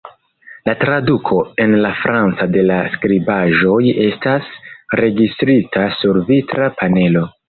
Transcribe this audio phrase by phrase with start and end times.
[0.67, 3.77] La traduko en la franca de la skribaĵoj
[4.07, 4.47] estas
[5.01, 7.23] registrita sur vitra panelo.